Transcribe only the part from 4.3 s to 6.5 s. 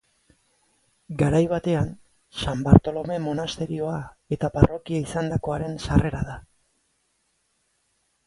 eta parrokia izandakoaren sarrera da.